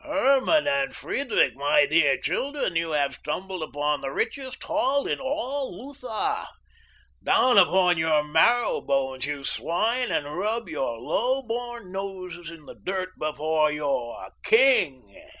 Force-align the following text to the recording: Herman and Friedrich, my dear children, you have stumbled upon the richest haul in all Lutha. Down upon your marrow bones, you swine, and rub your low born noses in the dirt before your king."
Herman 0.00 0.66
and 0.66 0.92
Friedrich, 0.92 1.54
my 1.54 1.86
dear 1.86 2.18
children, 2.20 2.74
you 2.74 2.90
have 2.90 3.14
stumbled 3.14 3.62
upon 3.62 4.00
the 4.00 4.10
richest 4.10 4.60
haul 4.64 5.06
in 5.06 5.20
all 5.20 5.70
Lutha. 5.70 6.48
Down 7.22 7.58
upon 7.58 7.96
your 7.96 8.24
marrow 8.24 8.80
bones, 8.80 9.24
you 9.24 9.44
swine, 9.44 10.10
and 10.10 10.36
rub 10.36 10.68
your 10.68 10.98
low 10.98 11.42
born 11.42 11.92
noses 11.92 12.50
in 12.50 12.66
the 12.66 12.74
dirt 12.74 13.10
before 13.20 13.70
your 13.70 14.30
king." 14.42 15.16